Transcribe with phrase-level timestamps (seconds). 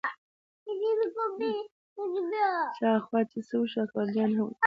[2.77, 4.59] شاوخوا لاړه چې څه وشول، اکبرجان هم وکتل.